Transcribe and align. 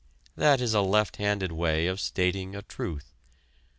That 0.35 0.61
is 0.61 0.73
a 0.73 0.81
left 0.81 1.17
handed 1.17 1.51
way 1.51 1.85
of 1.85 1.99
stating 1.99 2.55
a 2.55 2.63
truth. 2.63 3.13